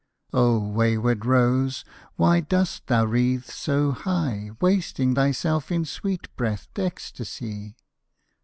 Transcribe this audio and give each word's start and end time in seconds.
O 0.33 0.57
wayward 0.57 1.27
rose, 1.27 1.85
why 2.15 2.39
dost 2.39 2.87
thou 2.87 3.05
wreathe 3.05 3.45
so 3.45 3.91
high, 3.91 4.49
Wasting 4.59 5.13
thyself 5.13 5.71
in 5.71 5.85
sweet 5.85 6.27
breath'd 6.35 6.79
ecstasy? 6.79 7.75